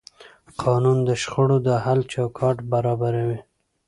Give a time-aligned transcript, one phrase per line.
[0.61, 3.39] قانون د شخړو د حل چوکاټ برابروي.